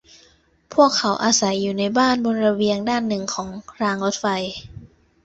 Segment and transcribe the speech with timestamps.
[0.73, 3.47] พวกเขาอาศัยอยู่ในบ้านบนระเบียงด้านหนึ่งของ
[3.81, 4.25] รางรถไฟ